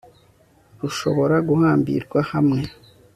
rushobora 0.79 1.35
guhambirwa 1.49 2.17
hamwe 2.31 2.59